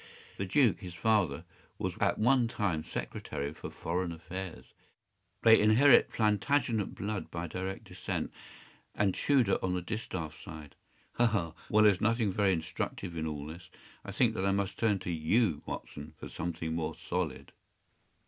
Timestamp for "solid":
16.95-17.51